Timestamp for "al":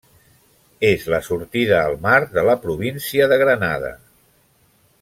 1.89-1.99